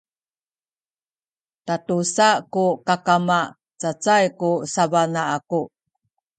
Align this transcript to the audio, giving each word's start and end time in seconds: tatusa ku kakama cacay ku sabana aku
tatusa 1.65 2.27
ku 2.53 2.65
kakama 2.87 3.39
cacay 3.81 4.25
ku 4.39 4.49
sabana 4.73 5.21
aku 5.35 5.61